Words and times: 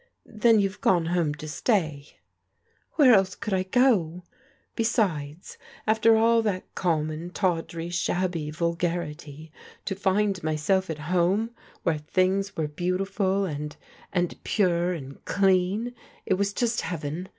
"Then 0.25 0.59
you've 0.59 0.81
gone 0.81 1.05
home 1.05 1.35
to 1.35 1.47
stay?"" 1.47 2.17
Where 2.95 3.13
else 3.13 3.35
could 3.35 3.53
I 3.53 3.61
go? 3.61 4.23
Besides, 4.75 5.59
after 5.85 6.15
all 6.17 6.41
that 6.41 6.73
cona 6.73 7.03
mon, 7.15 7.29
tawdry, 7.29 7.91
shabby 7.91 8.49
vulgarity, 8.49 9.51
to 9.85 9.93
find 9.93 10.41
myself 10.43 10.89
at 10.89 10.97
home 11.13 11.51
where 11.83 11.99
things 11.99 12.57
were 12.57 12.67
beautiful 12.67 13.45
and— 13.45 13.77
^and 14.11 14.35
pure, 14.43 14.91
and 14.93 15.23
clean, 15.25 15.93
it 16.25 16.33
was 16.33 16.51
just 16.51 16.81
heaven. 16.81 17.29